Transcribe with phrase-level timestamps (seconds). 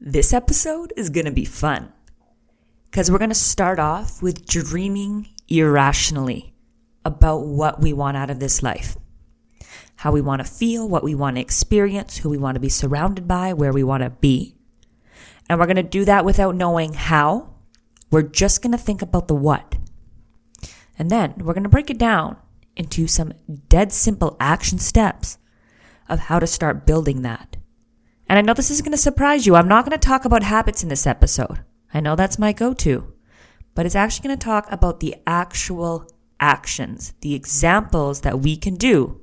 [0.00, 1.92] This episode is going to be fun
[2.84, 6.54] because we're going to start off with dreaming irrationally
[7.04, 8.96] about what we want out of this life.
[9.96, 12.68] How we want to feel, what we want to experience, who we want to be
[12.68, 14.54] surrounded by, where we want to be.
[15.48, 17.54] And we're going to do that without knowing how.
[18.12, 19.74] We're just going to think about the what.
[20.96, 22.36] And then we're going to break it down
[22.76, 23.32] into some
[23.68, 25.38] dead simple action steps
[26.08, 27.57] of how to start building that.
[28.28, 29.56] And I know this is going to surprise you.
[29.56, 31.60] I'm not going to talk about habits in this episode.
[31.94, 33.10] I know that's my go to,
[33.74, 36.06] but it's actually going to talk about the actual
[36.38, 39.22] actions, the examples that we can do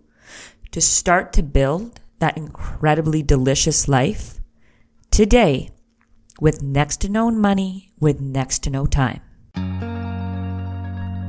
[0.72, 4.40] to start to build that incredibly delicious life
[5.12, 5.70] today
[6.42, 9.22] with next to no money, with next to no time.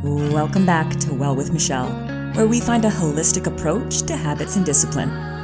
[0.03, 1.91] Welcome back to Well with Michelle,
[2.33, 5.36] where we find a holistic approach to habits and discipline.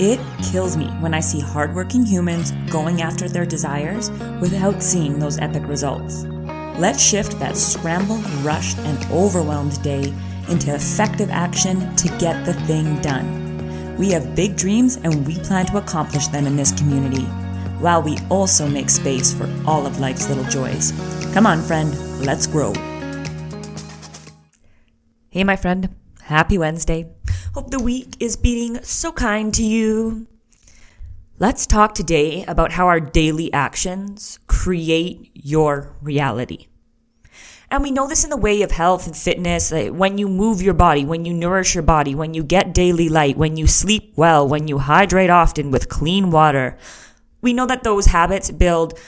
[0.00, 0.18] It
[0.50, 5.68] kills me when I see hardworking humans going after their desires without seeing those epic
[5.68, 6.24] results.
[6.76, 10.12] Let's shift that scrambled, rushed, and overwhelmed day
[10.48, 13.96] into effective action to get the thing done.
[13.96, 17.22] We have big dreams and we plan to accomplish them in this community,
[17.78, 20.92] while we also make space for all of life's little joys.
[21.32, 21.96] Come on, friend,
[22.26, 22.72] let's grow.
[25.30, 27.13] Hey, my friend, happy Wednesday.
[27.54, 30.26] Hope the week is being so kind to you.
[31.38, 36.66] Let's talk today about how our daily actions create your reality.
[37.70, 39.70] And we know this in the way of health and fitness.
[39.70, 43.36] when you move your body, when you nourish your body, when you get daily light,
[43.36, 46.76] when you sleep well, when you hydrate often with clean water,
[47.40, 48.98] we know that those habits build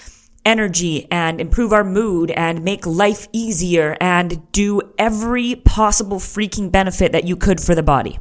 [0.45, 7.11] energy and improve our mood and make life easier and do every possible freaking benefit
[7.11, 8.21] that you could for the body.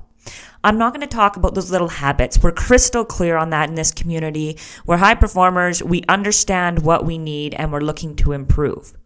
[0.65, 2.41] I'm not going to talk about those little habits.
[2.41, 4.57] We're crystal clear on that in this community.
[4.83, 5.83] We're high performers.
[5.83, 8.97] We understand what we need and we're looking to improve.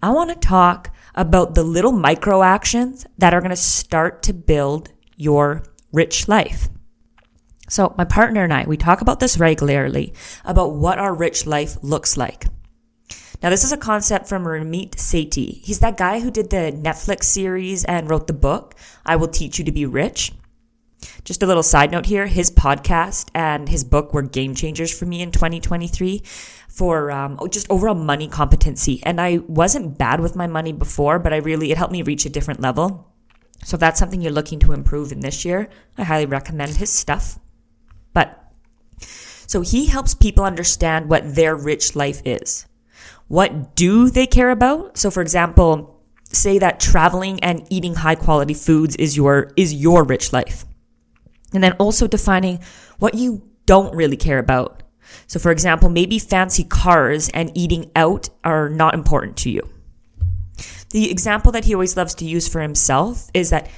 [0.00, 4.32] I want to talk about the little micro actions that are going to start to
[4.32, 6.68] build your rich life.
[7.68, 10.14] So my partner and I, we talk about this regularly
[10.44, 12.46] about what our rich life looks like.
[13.42, 15.60] Now, this is a concept from Ramit Sethi.
[15.64, 19.58] He's that guy who did the Netflix series and wrote the book, I Will Teach
[19.58, 20.30] You to Be Rich.
[21.24, 25.06] Just a little side note here his podcast and his book were game changers for
[25.06, 26.22] me in 2023
[26.68, 29.02] for um, oh, just overall money competency.
[29.04, 32.24] And I wasn't bad with my money before, but I really, it helped me reach
[32.24, 33.12] a different level.
[33.64, 36.90] So if that's something you're looking to improve in this year, I highly recommend his
[36.90, 37.38] stuff.
[38.12, 38.52] But
[39.46, 42.66] so he helps people understand what their rich life is.
[43.28, 44.98] What do they care about?
[44.98, 46.00] So for example,
[46.32, 50.64] say that traveling and eating high quality foods is your, is your rich life.
[51.54, 52.60] And then also defining
[52.98, 54.82] what you don't really care about.
[55.26, 59.68] So for example, maybe fancy cars and eating out are not important to you.
[60.90, 63.68] The example that he always loves to use for himself is that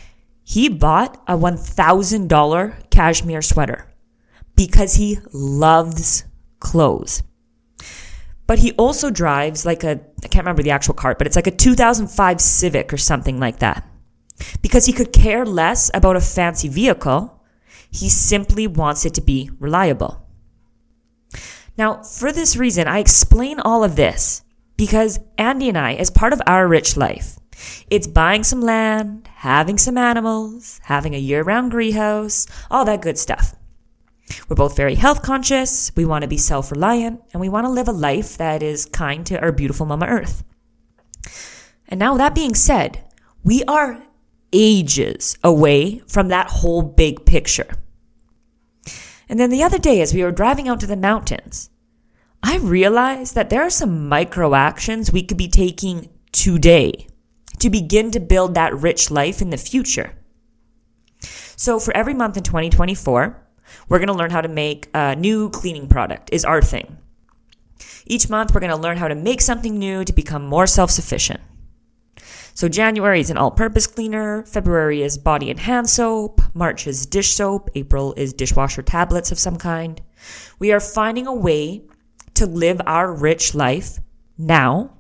[0.43, 3.87] he bought a $1,000 cashmere sweater
[4.57, 6.25] because he loves
[6.61, 7.23] clothes.
[8.47, 11.47] But he also drives like a, I can't remember the actual car, but it's like
[11.47, 13.89] a 2005 Civic or something like that.
[14.61, 17.41] Because he could care less about a fancy vehicle
[17.95, 20.21] he simply wants it to be reliable.
[21.79, 24.43] Now, for this reason, I explain all of this
[24.77, 27.39] because Andy and I, as part of our rich life,
[27.89, 33.17] it's buying some land, having some animals, having a year round greenhouse, all that good
[33.17, 33.55] stuff.
[34.49, 37.71] We're both very health conscious, we want to be self reliant, and we want to
[37.71, 40.43] live a life that is kind to our beautiful Mama Earth.
[41.87, 43.05] And now, that being said,
[43.45, 44.03] we are
[44.53, 47.69] ages away from that whole big picture.
[49.29, 51.71] And then the other day, as we were driving out to the mountains,
[52.43, 57.07] I realized that there are some micro actions we could be taking today
[57.59, 60.15] to begin to build that rich life in the future.
[61.57, 63.41] So for every month in 2024,
[63.89, 66.99] we're going to learn how to make a new cleaning product is our thing.
[68.07, 71.41] Each month, we're going to learn how to make something new to become more self-sufficient.
[72.57, 77.35] So January is an all-purpose cleaner, February is body and hand soap, March is dish
[77.35, 80.01] soap, April is dishwasher tablets of some kind.
[80.61, 81.83] We are finding a way
[82.35, 83.99] to live our rich life
[84.39, 84.93] now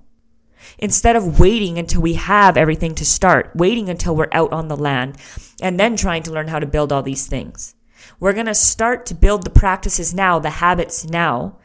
[0.78, 4.76] instead of waiting until we have everything to start, waiting until we're out on the
[4.76, 5.16] land
[5.62, 7.76] and then trying to learn how to build all these things.
[8.18, 11.58] We're going to start to build the practices now, the habits now,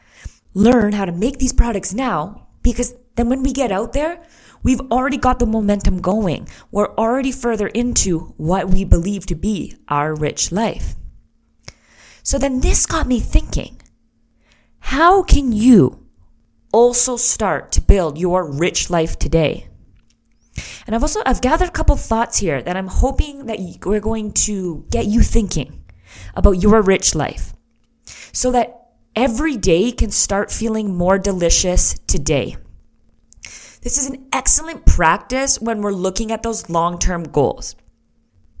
[0.54, 4.20] learn how to make these products now because then when we get out there,
[4.62, 6.48] We've already got the momentum going.
[6.70, 10.96] We're already further into what we believe to be our rich life.
[12.22, 13.80] So then this got me thinking
[14.80, 16.06] how can you
[16.72, 19.68] also start to build your rich life today?
[20.86, 24.32] And I've also I've gathered a couple thoughts here that I'm hoping that we're going
[24.46, 25.84] to get you thinking
[26.34, 27.54] about your rich life
[28.32, 32.56] so that every day can start feeling more delicious today.
[33.82, 37.76] This is an excellent practice when we're looking at those long-term goals.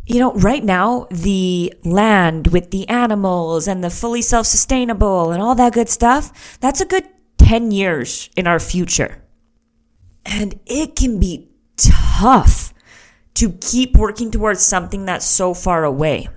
[0.06, 5.42] You know, right now, the land with the animals and the fully self sustainable and
[5.42, 7.04] all that good stuff, that's a good
[7.38, 9.22] 10 years in our future.
[10.24, 12.72] And it can be tough
[13.34, 16.28] to keep working towards something that's so far away.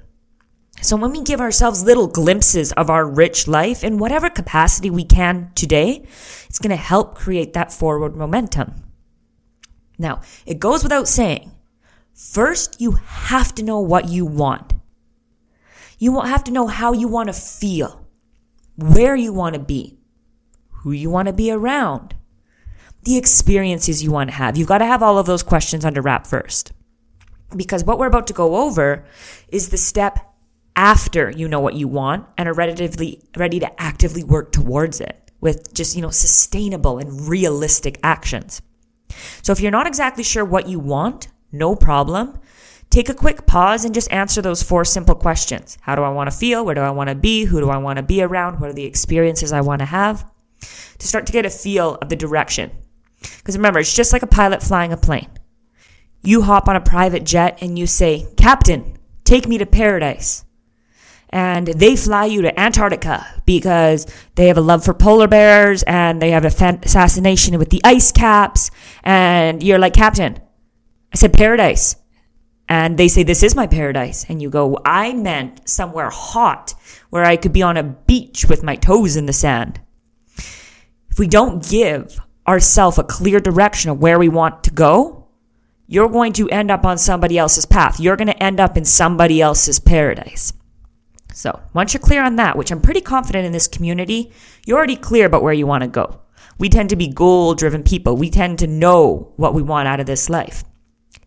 [0.84, 5.06] So when we give ourselves little glimpses of our rich life in whatever capacity we
[5.06, 6.06] can today,
[6.50, 8.74] it's going to help create that forward momentum.
[9.98, 11.52] Now, it goes without saying,
[12.14, 14.74] first you have to know what you want.
[16.00, 18.06] You have to know how you want to feel,
[18.76, 19.98] where you want to be,
[20.70, 22.14] who you want to be around,
[23.04, 24.58] the experiences you want to have.
[24.58, 26.74] You've got to have all of those questions under wrap first.
[27.56, 29.06] Because what we're about to go over
[29.48, 30.33] is the step
[30.76, 35.32] after you know what you want and are relatively ready to actively work towards it
[35.40, 38.62] with just, you know, sustainable and realistic actions.
[39.42, 42.40] So if you're not exactly sure what you want, no problem.
[42.90, 45.78] Take a quick pause and just answer those four simple questions.
[45.82, 46.66] How do I want to feel?
[46.66, 47.46] Where do I want to be?
[47.46, 48.60] Who do I want to be around?
[48.60, 50.30] What are the experiences I want to have?
[51.00, 52.72] To start to get a feel of the direction
[53.38, 55.30] because remember, it's just like a pilot flying a plane.
[56.22, 60.46] You hop on a private jet and you say, Captain, take me to paradise.
[61.34, 66.22] And they fly you to Antarctica because they have a love for polar bears and
[66.22, 68.70] they have a fascination with the ice caps.
[69.04, 70.40] And you're like, Captain,
[71.12, 71.96] I said paradise.
[72.70, 74.28] And they say, This is my paradise.
[74.30, 76.76] And you go, I meant somewhere hot
[77.10, 79.82] where I could be on a beach with my toes in the sand.
[81.10, 85.30] If we don't give ourselves a clear direction of where we want to go,
[85.88, 88.00] you're going to end up on somebody else's path.
[88.00, 90.54] You're going to end up in somebody else's paradise.
[91.34, 94.32] So once you're clear on that, which I'm pretty confident in this community,
[94.66, 96.22] you're already clear about where you want to go.
[96.60, 98.16] We tend to be goal driven people.
[98.16, 100.64] We tend to know what we want out of this life.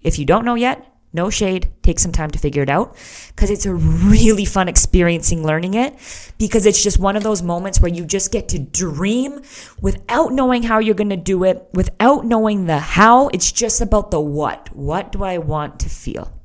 [0.02, 1.72] If you don't know yet, no shade.
[1.82, 2.96] Take some time to figure it out
[3.28, 5.94] because it's a really fun experiencing learning it
[6.38, 9.40] because it's just one of those moments where you just get to dream
[9.80, 13.28] without knowing how you're going to do it, without knowing the how.
[13.28, 14.68] It's just about the what.
[14.76, 16.35] What do I want to feel?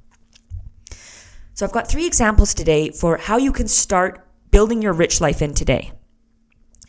[1.54, 5.42] So I've got three examples today for how you can start building your rich life
[5.42, 5.92] in today.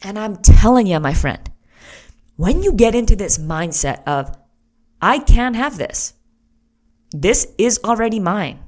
[0.02, 1.50] And I'm telling you, my friend,
[2.36, 4.36] when you get into this mindset of,
[5.00, 6.14] I can have this,
[7.10, 8.60] this is already mine.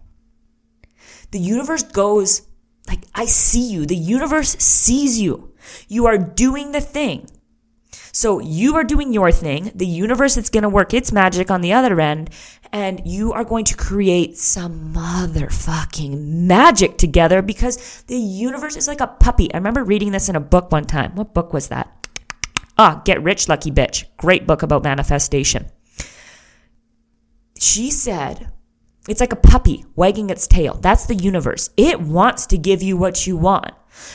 [1.31, 2.43] The universe goes
[2.87, 3.87] like, I see you.
[3.87, 5.55] The universe sees you.
[5.89, 7.29] You are doing the thing.
[8.13, 9.73] So you are doing your thing.
[9.75, 12.31] The universe is going to work its magic on the other end
[12.73, 19.01] and you are going to create some motherfucking magic together because the universe is like
[19.01, 19.53] a puppy.
[19.53, 21.15] I remember reading this in a book one time.
[21.15, 22.09] What book was that?
[22.77, 24.05] Ah, Get Rich Lucky Bitch.
[24.17, 25.71] Great book about manifestation
[27.65, 28.51] she said,
[29.09, 30.75] it's like a puppy wagging its tail.
[30.75, 31.71] That's the universe.
[31.77, 33.73] It wants to give you what you want.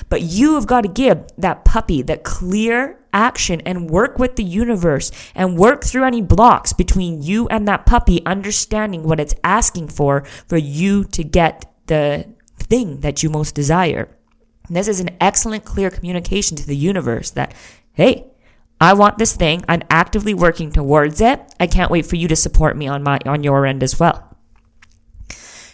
[0.09, 4.43] But you have got to give that puppy that clear action and work with the
[4.43, 9.87] universe and work through any blocks between you and that puppy, understanding what it's asking
[9.87, 12.25] for for you to get the
[12.57, 14.09] thing that you most desire.
[14.67, 17.53] And this is an excellent, clear communication to the universe that,
[17.93, 18.27] hey,
[18.81, 19.63] I want this thing.
[19.67, 21.41] I'm actively working towards it.
[21.59, 24.28] I can't wait for you to support me on my on your end as well.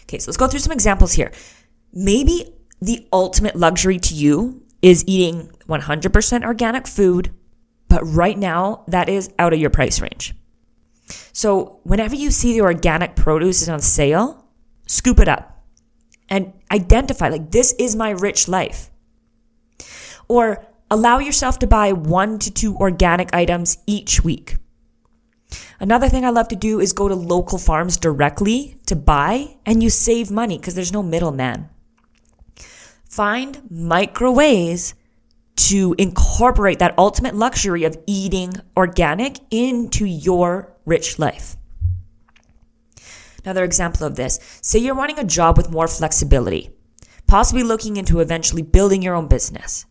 [0.06, 1.32] Okay, so let's go through some examples here.
[1.92, 7.32] Maybe the ultimate luxury to you is eating 100% organic food,
[7.88, 10.34] but right now that is out of your price range.
[11.32, 14.44] So whenever you see the organic produce is on sale,
[14.86, 15.64] scoop it up
[16.28, 18.90] and identify like this is my rich life.
[20.28, 24.56] Or Allow yourself to buy one to two organic items each week.
[25.78, 29.82] Another thing I love to do is go to local farms directly to buy and
[29.82, 31.68] you save money because there's no middleman.
[33.08, 34.94] Find micro ways
[35.56, 41.56] to incorporate that ultimate luxury of eating organic into your rich life.
[43.44, 46.70] Another example of this say you're wanting a job with more flexibility,
[47.26, 49.86] possibly looking into eventually building your own business.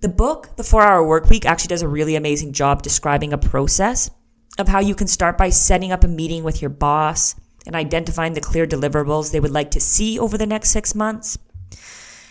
[0.00, 3.38] The book, The 4 Hour Work Week, actually does a really amazing job describing a
[3.38, 4.10] process
[4.58, 7.34] of how you can start by setting up a meeting with your boss
[7.66, 11.38] and identifying the clear deliverables they would like to see over the next six months.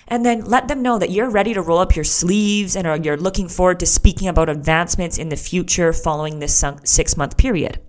[0.08, 2.98] And then let them know that you're ready to roll up your sleeves and are,
[2.98, 7.80] you're looking forward to speaking about advancements in the future following this six month period.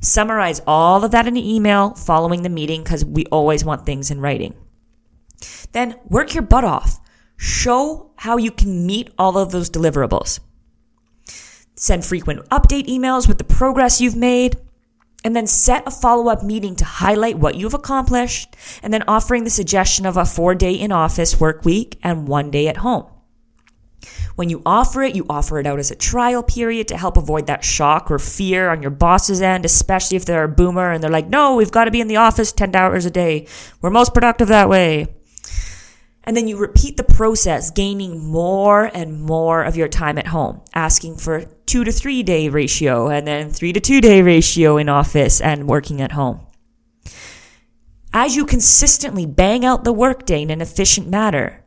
[0.00, 4.10] Summarize all of that in an email following the meeting because we always want things
[4.10, 4.54] in writing.
[5.72, 6.98] Then work your butt off.
[7.36, 10.40] Show how you can meet all of those deliverables.
[11.82, 14.56] Send frequent update emails with the progress you've made
[15.24, 19.42] and then set a follow up meeting to highlight what you've accomplished, and then offering
[19.42, 23.06] the suggestion of a four day in office work week and one day at home.
[24.36, 27.48] When you offer it, you offer it out as a trial period to help avoid
[27.48, 31.10] that shock or fear on your boss's end, especially if they're a boomer and they're
[31.10, 33.48] like, no, we've got to be in the office 10 hours a day.
[33.80, 35.16] We're most productive that way.
[36.24, 40.60] And then you repeat the process, gaining more and more of your time at home,
[40.74, 44.88] asking for two to three day ratio and then three to two day ratio in
[44.88, 46.46] office and working at home.
[48.12, 51.64] As you consistently bang out the workday in an efficient manner,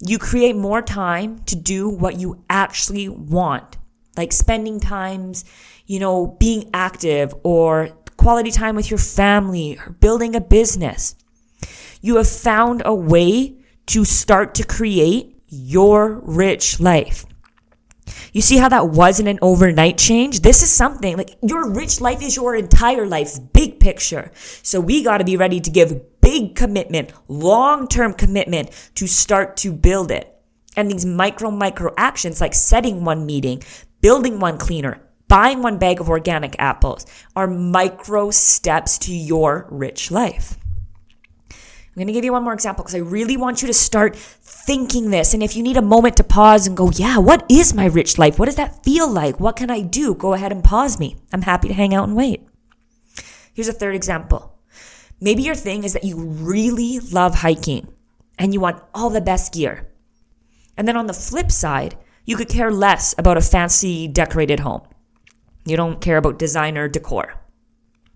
[0.00, 3.78] you create more time to do what you actually want,
[4.16, 5.44] like spending times,
[5.86, 11.14] you know, being active or quality time with your family or building a business.
[12.00, 17.26] You have found a way to start to create your rich life.
[18.32, 20.40] You see how that wasn't an overnight change?
[20.40, 24.30] This is something like your rich life is your entire life's big picture.
[24.62, 29.56] So we got to be ready to give big commitment, long term commitment to start
[29.58, 30.30] to build it.
[30.76, 33.62] And these micro, micro actions like setting one meeting,
[34.00, 40.10] building one cleaner, buying one bag of organic apples are micro steps to your rich
[40.10, 40.58] life.
[41.94, 44.16] I'm going to give you one more example because I really want you to start
[44.16, 45.32] thinking this.
[45.32, 48.18] And if you need a moment to pause and go, yeah, what is my rich
[48.18, 48.36] life?
[48.36, 49.38] What does that feel like?
[49.38, 50.12] What can I do?
[50.12, 51.16] Go ahead and pause me.
[51.32, 52.42] I'm happy to hang out and wait.
[53.52, 54.58] Here's a third example.
[55.20, 57.86] Maybe your thing is that you really love hiking
[58.40, 59.86] and you want all the best gear.
[60.76, 64.82] And then on the flip side, you could care less about a fancy decorated home.
[65.64, 67.34] You don't care about designer decor.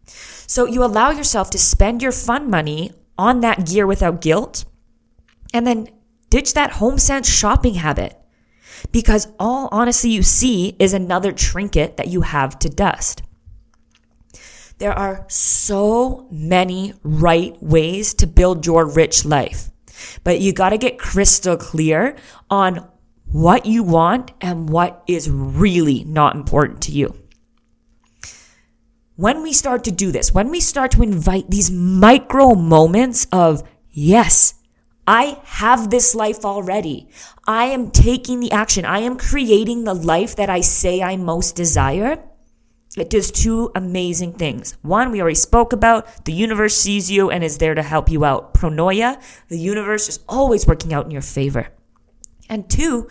[0.04, 4.64] So you allow yourself to spend your fun money on that gear without guilt.
[5.52, 5.88] And then
[6.30, 8.16] ditch that HomeSense shopping habit
[8.92, 13.22] because all honestly you see is another trinket that you have to dust.
[14.78, 19.70] There are so many right ways to build your rich life,
[20.22, 22.16] but you got to get crystal clear
[22.48, 22.88] on
[23.32, 27.14] what you want and what is really not important to you
[29.18, 33.68] when we start to do this, when we start to invite these micro moments of,
[33.90, 34.54] yes,
[35.08, 37.08] I have this life already.
[37.44, 38.84] I am taking the action.
[38.84, 42.22] I am creating the life that I say I most desire.
[42.96, 44.76] It does two amazing things.
[44.82, 46.25] One, we already spoke about.
[46.25, 48.54] The universe sees you and is there to help you out.
[48.54, 51.66] Pronoia, the universe is always working out in your favor.
[52.48, 53.08] And two,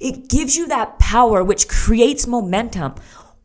[0.00, 2.96] it gives you that power which creates momentum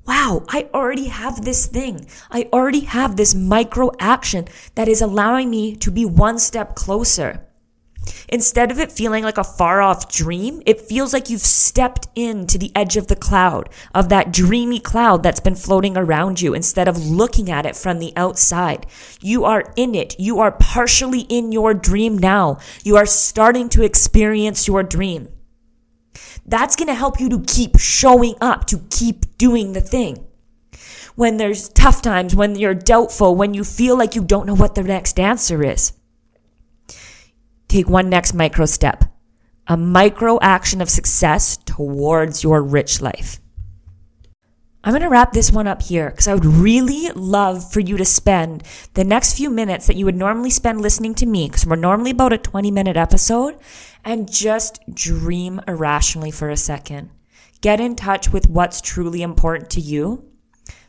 [0.08, 2.08] wow, I already have this thing.
[2.30, 7.48] I already have this micro action that is allowing me to be one step closer.
[8.30, 12.58] Instead of it feeling like a far off dream, it feels like you've stepped into
[12.58, 16.88] the edge of the cloud, of that dreamy cloud that's been floating around you instead
[16.88, 18.88] of looking at it from the outside.
[19.22, 20.20] You are in it.
[20.20, 22.58] You are partially in your dream now.
[22.84, 25.30] You are starting to experience your dream.
[26.46, 30.26] That's going to help you to keep showing up, to keep doing the thing.
[31.16, 34.76] When there's tough times, when you're doubtful, when you feel like you don't know what
[34.76, 35.94] the next answer is,
[37.68, 39.04] take one next micro step,
[39.68, 43.40] a micro action of success towards your rich life.
[44.84, 47.98] I'm going to wrap this one up here because I would really love for you
[47.98, 48.64] to spend
[48.96, 52.10] the next few minutes that you would normally spend listening to me because we're normally
[52.10, 53.60] about a 20 minute episode
[54.04, 57.12] and just dream irrationally for a second.
[57.62, 60.26] Get in touch with what's truly important to you.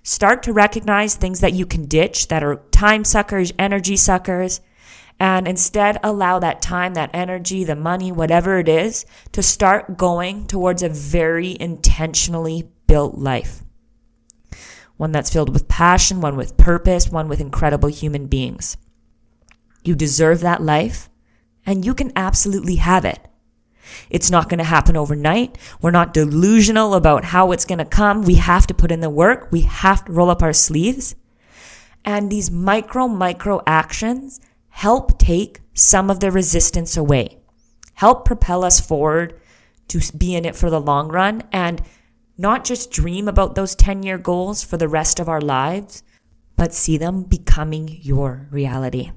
[0.03, 4.63] Start to recognize things that you can ditch that are time suckers, energy suckers,
[5.21, 10.47] and instead allow that time, that energy, the money, whatever it is, to start going
[10.47, 13.63] towards a very intentionally built life
[14.97, 18.77] one that's filled with passion, one with purpose, one with incredible human beings.
[19.85, 21.09] You deserve that life,
[21.67, 23.19] and you can absolutely have it.
[24.11, 25.59] It's not going to happen overnight.
[25.81, 28.23] We're not delusional about how it's going to come.
[28.23, 29.49] We have to put in the work.
[29.51, 31.15] We have to roll up our sleeves.
[32.05, 37.39] And these micro, micro actions help take some of the resistance away,
[37.95, 39.39] help propel us forward
[39.89, 41.83] to be in it for the long run and
[42.39, 46.03] not just dream about those 10 year goals for the rest of our lives,
[46.57, 49.13] but see them becoming your reality.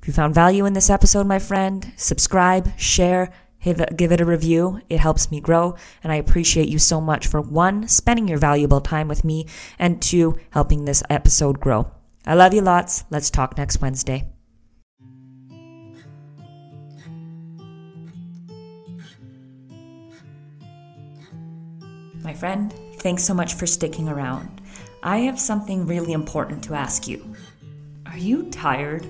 [0.00, 3.30] If If you found value in this episode, my friend, subscribe, share,
[3.62, 4.80] give it a review.
[4.88, 8.80] It helps me grow, and I appreciate you so much for one, spending your valuable
[8.80, 9.46] time with me,
[9.78, 11.90] and two, helping this episode grow.
[12.26, 13.04] I love you lots.
[13.10, 14.37] Let's talk next Wednesday.
[22.28, 24.60] My friend, thanks so much for sticking around.
[25.02, 27.34] I have something really important to ask you.
[28.04, 29.06] Are you tired?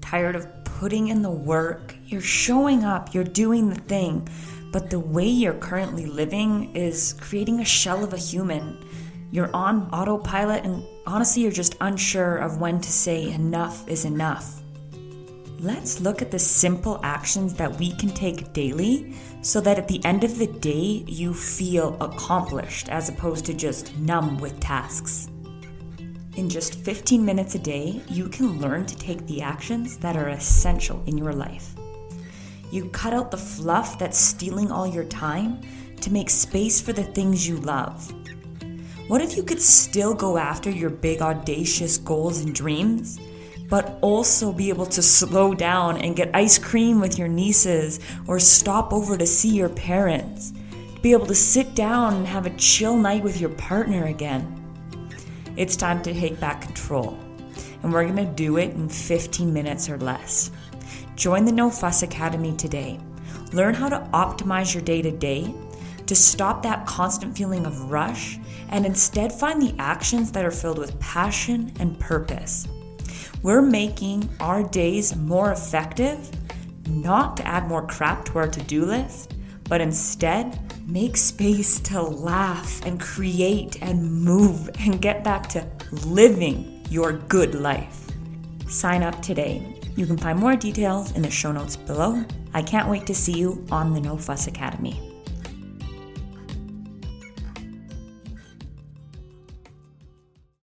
[0.00, 1.94] Tired of putting in the work?
[2.06, 4.26] You're showing up, you're doing the thing,
[4.72, 8.82] but the way you're currently living is creating a shell of a human.
[9.30, 14.62] You're on autopilot, and honestly, you're just unsure of when to say enough is enough.
[15.60, 19.14] Let's look at the simple actions that we can take daily
[19.44, 23.94] so that at the end of the day you feel accomplished as opposed to just
[23.98, 25.28] numb with tasks.
[26.36, 30.30] In just 15 minutes a day, you can learn to take the actions that are
[30.30, 31.74] essential in your life.
[32.70, 35.60] You cut out the fluff that's stealing all your time
[36.00, 38.12] to make space for the things you love.
[39.08, 43.20] What if you could still go after your big, audacious goals and dreams?
[43.68, 48.38] But also be able to slow down and get ice cream with your nieces or
[48.38, 50.52] stop over to see your parents.
[50.94, 54.60] To be able to sit down and have a chill night with your partner again.
[55.56, 57.18] It's time to take back control,
[57.82, 60.50] and we're gonna do it in 15 minutes or less.
[61.16, 62.98] Join the No Fuss Academy today.
[63.52, 65.54] Learn how to optimize your day to day
[66.06, 70.78] to stop that constant feeling of rush and instead find the actions that are filled
[70.78, 72.66] with passion and purpose.
[73.44, 76.30] We're making our days more effective,
[76.88, 79.34] not to add more crap to our to do list,
[79.68, 80.58] but instead
[80.88, 85.68] make space to laugh and create and move and get back to
[86.06, 88.06] living your good life.
[88.66, 89.78] Sign up today.
[89.94, 92.24] You can find more details in the show notes below.
[92.54, 95.13] I can't wait to see you on the No Fuss Academy.